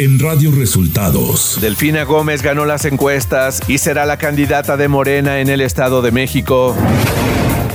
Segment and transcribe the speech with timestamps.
[0.00, 1.58] en Radio Resultados.
[1.60, 6.10] Delfina Gómez ganó las encuestas y será la candidata de Morena en el Estado de
[6.10, 6.74] México.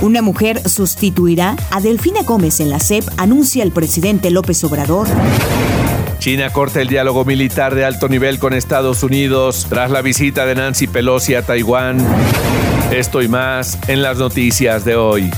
[0.02, 5.08] Una mujer sustituirá a Delfina Gómez en la CEP, anuncia el presidente López Obrador.
[6.18, 10.56] China corta el diálogo militar de alto nivel con Estados Unidos tras la visita de
[10.56, 12.00] Nancy Pelosi a Taiwán.
[12.92, 15.30] Esto y más en las noticias de hoy.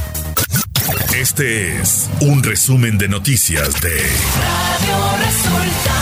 [1.14, 5.97] Este es un resumen de noticias de Radio Resultados.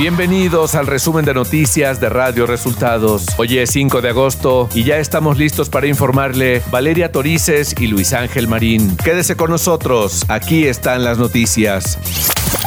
[0.00, 3.26] Bienvenidos al resumen de noticias de Radio Resultados.
[3.36, 8.14] Hoy es 5 de agosto y ya estamos listos para informarle Valeria Torices y Luis
[8.14, 8.96] Ángel Marín.
[8.96, 11.98] Quédese con nosotros, aquí están las noticias.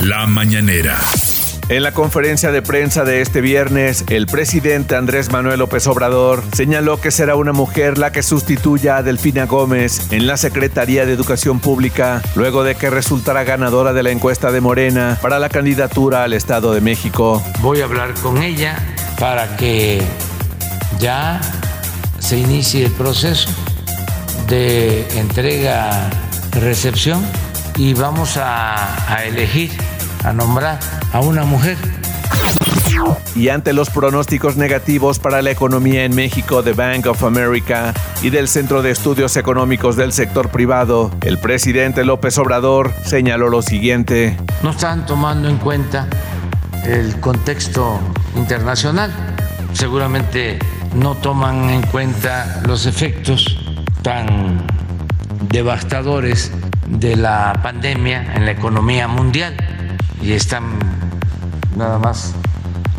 [0.01, 0.99] La mañanera.
[1.69, 6.99] En la conferencia de prensa de este viernes, el presidente Andrés Manuel López Obrador señaló
[6.99, 11.61] que será una mujer la que sustituya a Delfina Gómez en la Secretaría de Educación
[11.61, 16.33] Pública, luego de que resultara ganadora de la encuesta de Morena para la candidatura al
[16.33, 17.41] Estado de México.
[17.61, 18.77] Voy a hablar con ella
[19.17, 20.01] para que
[20.99, 21.39] ya
[22.19, 23.47] se inicie el proceso
[24.49, 27.25] de entrega-recepción
[27.77, 29.71] y vamos a, a elegir
[30.23, 30.79] a nombrar
[31.11, 31.77] a una mujer.
[33.35, 38.29] Y ante los pronósticos negativos para la economía en México de Bank of America y
[38.29, 44.37] del Centro de Estudios Económicos del Sector Privado, el presidente López Obrador señaló lo siguiente.
[44.61, 46.07] No están tomando en cuenta
[46.85, 47.99] el contexto
[48.35, 49.11] internacional.
[49.73, 50.59] Seguramente
[50.95, 53.57] no toman en cuenta los efectos
[54.03, 54.67] tan
[55.49, 56.51] devastadores
[56.87, 59.55] de la pandemia en la economía mundial
[60.23, 60.63] y están
[61.75, 62.33] nada más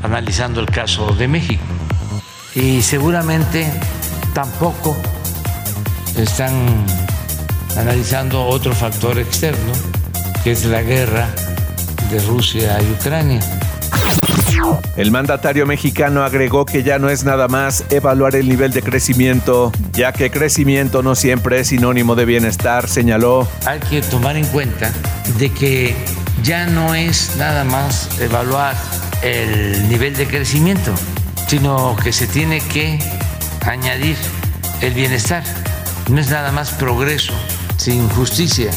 [0.03, 1.63] analizando el caso de México.
[2.55, 3.67] Y seguramente
[4.35, 4.95] tampoco
[6.17, 6.53] están
[7.77, 9.73] analizando otro factor externo,
[10.43, 11.29] que es la guerra
[12.11, 13.41] de Rusia y Ucrania.
[14.97, 19.73] El mandatario mexicano agregó que ya no es nada más evaluar el nivel de crecimiento,
[19.93, 23.49] ya que crecimiento no siempre es sinónimo de bienestar, señaló.
[23.67, 24.93] Hay que tomar en cuenta
[25.39, 25.97] de que
[26.45, 28.77] ya no es nada más evaluar
[29.23, 30.95] el nivel de crecimiento,
[31.49, 32.99] sino que se tiene que
[33.63, 34.17] añadir
[34.83, 35.43] el bienestar.
[36.11, 37.33] No es nada más progreso
[37.79, 38.71] sin justicia.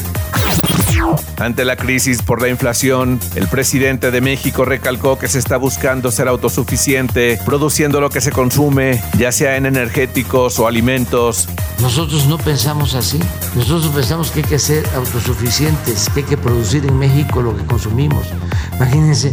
[1.37, 6.11] Ante la crisis por la inflación, el presidente de México recalcó que se está buscando
[6.11, 11.47] ser autosuficiente, produciendo lo que se consume, ya sea en energéticos o alimentos.
[11.79, 13.19] Nosotros no pensamos así.
[13.55, 17.63] Nosotros pensamos que hay que ser autosuficientes, que hay que producir en México lo que
[17.65, 18.27] consumimos.
[18.75, 19.31] Imagínense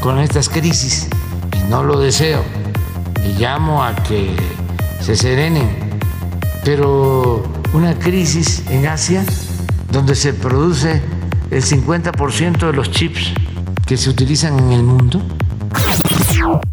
[0.00, 1.08] con estas crisis,
[1.56, 2.42] y no lo deseo,
[3.24, 4.34] y llamo a que
[5.00, 5.68] se serenen,
[6.64, 9.24] pero una crisis en Asia
[9.92, 11.02] donde se produce
[11.50, 13.32] el 50% de los chips
[13.86, 15.20] que se utilizan en el mundo?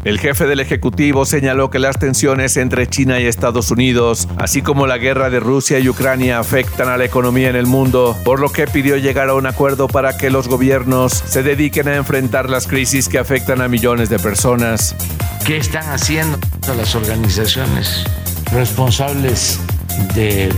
[0.04, 4.86] El jefe del Ejecutivo señaló que las tensiones entre China y Estados Unidos, así como
[4.86, 8.50] la guerra de Rusia y Ucrania, afectan a la economía en el mundo, por lo
[8.50, 12.66] que pidió llegar a un acuerdo para que los gobiernos se dediquen a enfrentar las
[12.66, 14.96] crisis que afectan a millones de personas.
[15.44, 16.38] ¿Qué están haciendo
[16.76, 18.04] las organizaciones
[18.52, 19.60] responsables
[20.14, 20.50] de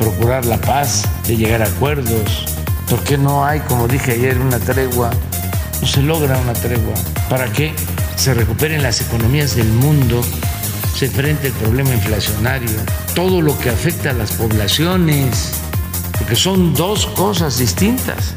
[0.00, 2.46] procurar la paz, de llegar a acuerdos.
[2.88, 5.10] ¿Por qué no hay, como dije ayer, una tregua?
[5.82, 6.94] No se logra una tregua.
[7.28, 7.74] ¿Para qué
[8.16, 10.22] se recuperen las economías del mundo?
[10.96, 12.70] Se enfrente el problema inflacionario,
[13.14, 15.52] todo lo que afecta a las poblaciones,
[16.18, 18.34] porque son dos cosas distintas.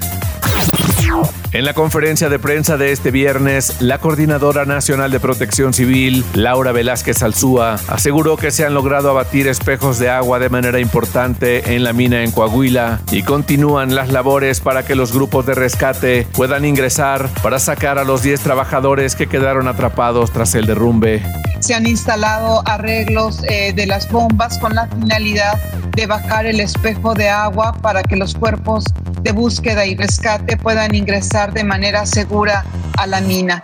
[1.54, 6.72] En la conferencia de prensa de este viernes, la Coordinadora Nacional de Protección Civil, Laura
[6.72, 11.84] Velázquez Alzúa, aseguró que se han logrado abatir espejos de agua de manera importante en
[11.84, 16.66] la mina en Coahuila y continúan las labores para que los grupos de rescate puedan
[16.66, 21.22] ingresar para sacar a los 10 trabajadores que quedaron atrapados tras el derrumbe.
[21.60, 27.14] Se han instalado arreglos eh, de las bombas con la finalidad de bajar el espejo
[27.14, 28.86] de agua para que los cuerpos
[29.24, 32.66] de búsqueda y rescate puedan ingresar de manera segura
[32.98, 33.64] a la mina.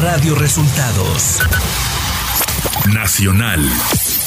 [0.00, 1.40] Radio Resultados
[2.92, 3.60] Nacional.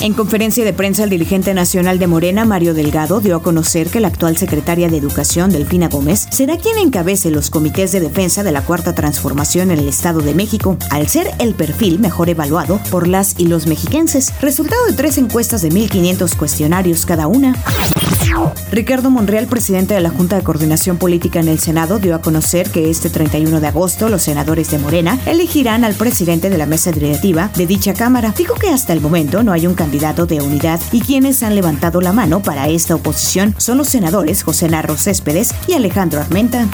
[0.02, 4.00] En conferencia de prensa, el dirigente nacional de Morena, Mario Delgado, dio a conocer que
[4.00, 8.54] la actual secretaria de Educación, Delfina Gómez, será quien encabece los comités de defensa de
[8.54, 13.10] la Cuarta Transformación en el Estado de México, al ser el perfil mejor evaluado por
[13.10, 17.54] las y los mexiquenses, resultado de tres encuestas de 1.500 cuestionarios cada una.
[18.72, 22.70] Ricardo Monreal, presidente de la Junta de Coordinación Política en el Senado, dio a conocer
[22.70, 26.92] que este 31 de agosto los senadores de Morena elegirán al presidente de la mesa
[26.92, 28.34] directiva de dicha Cámara.
[28.38, 32.00] Dijo que hasta el momento no hay un candidato de unidad y quienes han levantado
[32.00, 36.68] la mano para esta oposición son los senadores José Narro Céspedes y Alejandro Armenta.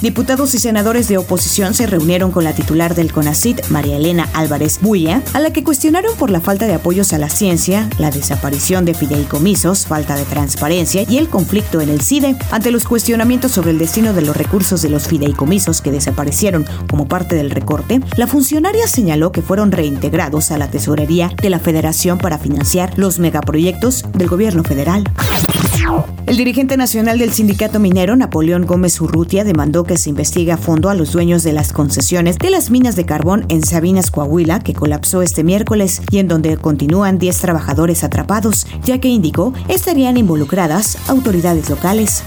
[0.00, 4.80] Diputados y senadores de oposición se reunieron con la titular del CONACIT, María Elena Álvarez
[4.80, 8.84] Buya, a la que cuestionaron por la falta de apoyos a la ciencia, la desaparición
[8.84, 12.36] de fideicomisos, falta de transparencia y el conflicto en el CIDE.
[12.50, 17.06] Ante los cuestionamientos sobre el destino de los recursos de los fideicomisos que desaparecieron como
[17.06, 21.99] parte del recorte, la funcionaria señaló que fueron reintegrados a la tesorería de la Federación
[22.00, 25.04] para financiar los megaproyectos del gobierno federal.
[26.26, 30.88] El dirigente nacional del sindicato minero, Napoleón Gómez Urrutia, demandó que se investigue a fondo
[30.88, 34.72] a los dueños de las concesiones de las minas de carbón en Sabinas, Coahuila, que
[34.72, 40.96] colapsó este miércoles y en donde continúan 10 trabajadores atrapados, ya que indicó estarían involucradas
[41.08, 42.22] autoridades locales.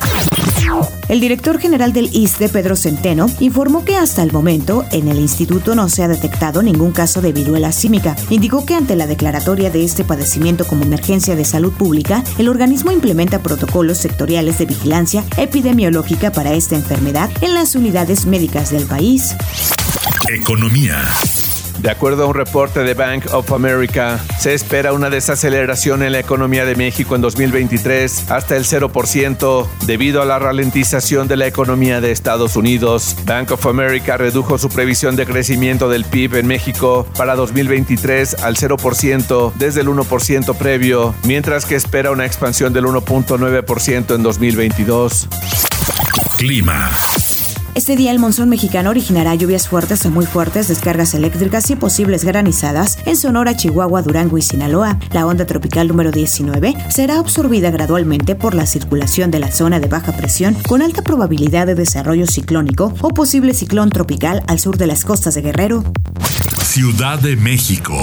[1.09, 5.75] El director general del ISTE, Pedro Centeno, informó que hasta el momento en el instituto
[5.75, 8.15] no se ha detectado ningún caso de viruela símica.
[8.29, 12.91] Indicó que ante la declaratoria de este padecimiento como emergencia de salud pública, el organismo
[12.91, 19.35] implementa protocolos sectoriales de vigilancia epidemiológica para esta enfermedad en las unidades médicas del país.
[20.29, 21.03] Economía.
[21.83, 26.19] De acuerdo a un reporte de Bank of America, se espera una desaceleración en la
[26.19, 31.99] economía de México en 2023 hasta el 0% debido a la ralentización de la economía
[31.99, 33.17] de Estados Unidos.
[33.25, 38.55] Bank of America redujo su previsión de crecimiento del PIB en México para 2023 al
[38.55, 45.27] 0% desde el 1% previo, mientras que espera una expansión del 1.9% en 2022.
[46.37, 46.91] Clima.
[47.75, 52.23] Este día el monzón mexicano originará lluvias fuertes o muy fuertes, descargas eléctricas y posibles
[52.23, 54.99] granizadas en Sonora, Chihuahua, Durango y Sinaloa.
[55.11, 59.87] La onda tropical número 19 será absorbida gradualmente por la circulación de la zona de
[59.87, 64.85] baja presión con alta probabilidad de desarrollo ciclónico o posible ciclón tropical al sur de
[64.85, 65.83] las costas de Guerrero.
[66.63, 67.95] Ciudad de México.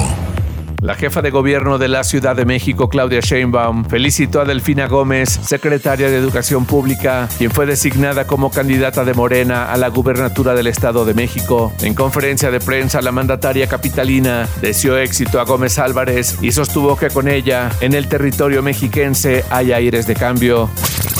[0.83, 5.29] La jefa de gobierno de la Ciudad de México, Claudia Sheinbaum, felicitó a Delfina Gómez,
[5.29, 10.69] secretaria de Educación Pública, quien fue designada como candidata de Morena a la gubernatura del
[10.69, 11.71] Estado de México.
[11.83, 17.11] En conferencia de prensa, la mandataria capitalina deseó éxito a Gómez Álvarez y sostuvo que
[17.11, 20.71] con ella, en el territorio mexiquense, hay aires de cambio.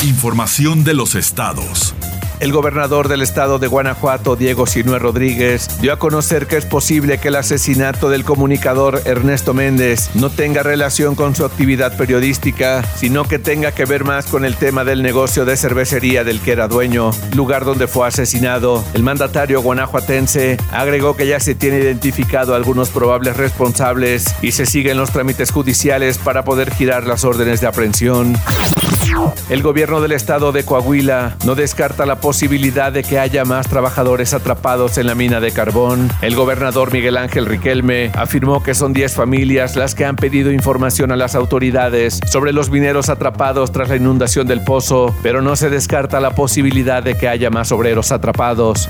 [0.03, 1.95] Información de los estados.
[2.41, 7.19] El gobernador del estado de Guanajuato, Diego Sinue Rodríguez, dio a conocer que es posible
[7.19, 13.25] que el asesinato del comunicador Ernesto Méndez no tenga relación con su actividad periodística, sino
[13.25, 16.67] que tenga que ver más con el tema del negocio de cervecería del que era
[16.67, 18.83] dueño, lugar donde fue asesinado.
[18.95, 24.65] El mandatario guanajuatense agregó que ya se tiene identificado a algunos probables responsables y se
[24.65, 28.35] siguen los trámites judiciales para poder girar las órdenes de aprehensión.
[29.49, 34.33] El gobierno del estado de Coahuila no descarta la posibilidad de que haya más trabajadores
[34.33, 36.09] atrapados en la mina de carbón.
[36.23, 41.13] El gobernador Miguel Ángel Riquelme afirmó que son 10 familias las que han pedido información
[41.13, 45.71] a las autoridades sobre los mineros atrapados tras la inundación del pozo, pero no se
[45.71, 48.89] descarta la posibilidad de que haya más obreros atrapados.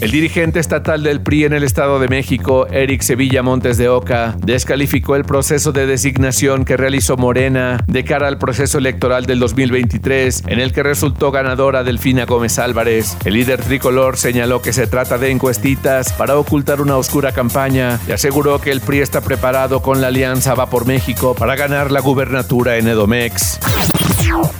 [0.00, 4.36] El dirigente estatal del PRI en el Estado de México, Eric Sevilla Montes de Oca,
[4.44, 10.44] descalificó el proceso de designación que realizó Morena de cara al proceso electoral del 2023,
[10.46, 13.16] en el que resultó ganadora Delfina Gómez Álvarez.
[13.24, 18.12] El líder tricolor señaló que se trata de encuestitas para ocultar una oscura campaña y
[18.12, 22.00] aseguró que el PRI está preparado con la alianza Va por México para ganar la
[22.00, 23.58] gubernatura en Edomex.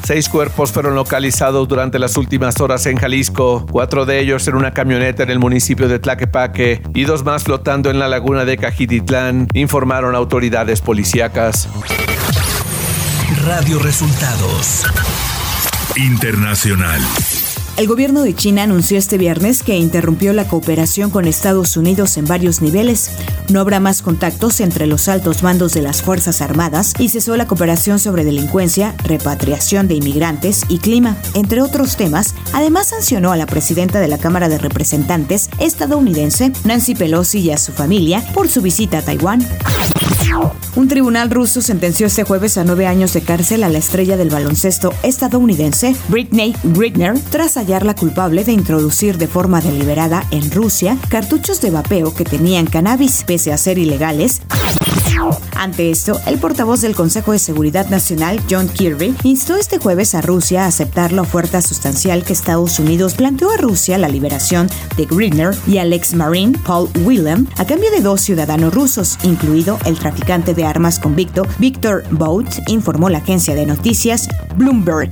[0.05, 4.73] Seis cuerpos fueron localizados durante las últimas horas en Jalisco, cuatro de ellos en una
[4.73, 9.49] camioneta en el municipio de Tlaquepaque y dos más flotando en la laguna de Cajititlán,
[9.55, 11.69] informaron autoridades policíacas.
[13.45, 14.85] Radio Resultados
[15.97, 17.01] Internacional.
[17.77, 22.25] El gobierno de China anunció este viernes que interrumpió la cooperación con Estados Unidos en
[22.25, 23.11] varios niveles.
[23.51, 27.47] No habrá más contactos entre los altos mandos de las Fuerzas Armadas y cesó la
[27.47, 32.35] cooperación sobre delincuencia, repatriación de inmigrantes y clima, entre otros temas.
[32.55, 37.59] Además sancionó a la presidenta de la Cámara de Representantes estadounidense, Nancy Pelosi, y a
[37.59, 39.47] su familia por su visita a Taiwán.
[40.77, 44.31] Un tribunal ruso sentenció este jueves a nueve años de cárcel a la estrella del
[44.31, 51.61] baloncesto estadounidense Britney Griner tras hallarla culpable de introducir de forma deliberada en Rusia cartuchos
[51.61, 54.43] de vapeo que tenían cannabis, pese a ser ilegales.
[55.57, 60.21] Ante esto, el portavoz del Consejo de Seguridad Nacional, John Kirby, instó este jueves a
[60.21, 65.07] Rusia a aceptar la oferta sustancial que Estados Unidos planteó a Rusia la liberación de
[65.07, 69.99] Greener y al ex marine Paul Willem a cambio de dos ciudadanos rusos, incluido el
[69.99, 75.11] traficante de armas convicto Victor Bout, informó la agencia de noticias Bloomberg.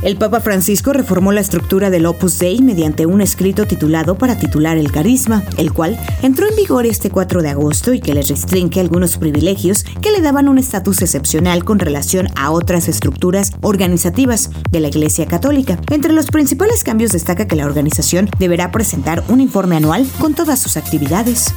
[0.00, 4.78] El Papa Francisco reformó la estructura del Opus Dei mediante un escrito titulado Para titular
[4.78, 8.78] el carisma, el cual entró en vigor este 4 de agosto y que le restringe
[8.78, 14.80] algunos privilegios que le daban un estatus excepcional con relación a otras estructuras organizativas de
[14.80, 15.80] la Iglesia Católica.
[15.90, 20.60] Entre los principales cambios destaca que la organización deberá presentar un informe anual con todas
[20.60, 21.52] sus actividades.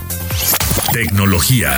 [0.91, 1.77] Tecnología.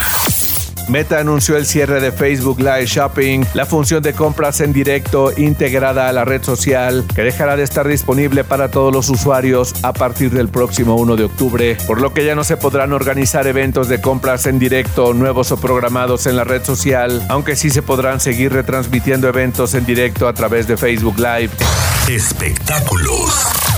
[0.88, 6.10] Meta anunció el cierre de Facebook Live Shopping, la función de compras en directo integrada
[6.10, 10.32] a la red social, que dejará de estar disponible para todos los usuarios a partir
[10.32, 14.02] del próximo 1 de octubre, por lo que ya no se podrán organizar eventos de
[14.02, 18.52] compras en directo nuevos o programados en la red social, aunque sí se podrán seguir
[18.54, 21.52] retransmitiendo eventos en directo a través de Facebook Live.
[22.10, 23.73] Espectáculos.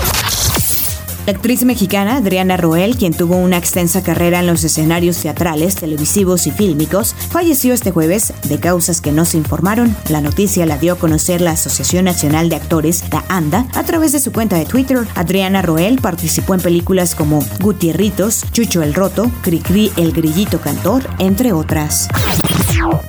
[1.26, 6.46] La actriz mexicana Adriana Roel, quien tuvo una extensa carrera en los escenarios teatrales, televisivos
[6.46, 9.96] y fílmicos, falleció este jueves de causas que no se informaron.
[10.08, 14.12] La noticia la dio a conocer la Asociación Nacional de Actores, la ANDA, a través
[14.12, 15.04] de su cuenta de Twitter.
[15.16, 21.52] Adriana Roel participó en películas como Gutierritos, Chucho el Roto, Cricri el Grillito Cantor, entre
[21.52, 22.06] otras.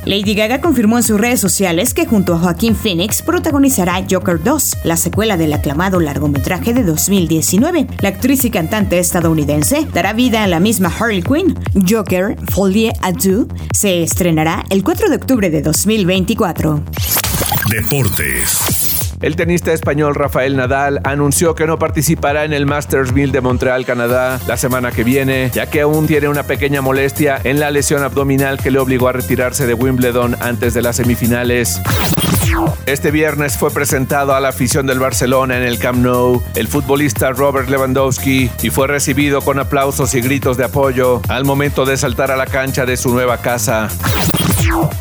[0.06, 4.78] Lady Gaga confirmó en sus redes sociales que junto a Joaquín Phoenix protagonizará Joker 2,
[4.84, 7.88] la secuela del aclamado largometraje de 2019.
[8.00, 11.58] La actriz y cantante estadounidense dará vida a la misma Harley Quinn.
[11.88, 16.84] Joker, Folie à Deux, se estrenará el 4 de octubre de 2024.
[17.70, 18.77] Deportes.
[19.20, 23.84] El tenista español Rafael Nadal anunció que no participará en el Masters 1000 de Montreal,
[23.84, 28.04] Canadá, la semana que viene, ya que aún tiene una pequeña molestia en la lesión
[28.04, 31.82] abdominal que le obligó a retirarse de Wimbledon antes de las semifinales.
[32.86, 37.32] Este viernes fue presentado a la afición del Barcelona en el Camp Nou el futbolista
[37.32, 42.30] Robert Lewandowski y fue recibido con aplausos y gritos de apoyo al momento de saltar
[42.30, 43.90] a la cancha de su nueva casa.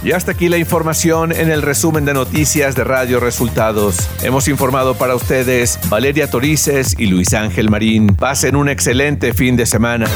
[0.03, 4.09] Y hasta aquí la información en el resumen de noticias de Radio Resultados.
[4.23, 8.15] Hemos informado para ustedes Valeria Torices y Luis Ángel Marín.
[8.15, 10.07] Pasen un excelente fin de semana.